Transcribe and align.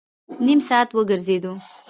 نیم 0.45 0.59
ساعت 0.67 0.89
وګرځېدو. 0.93 1.53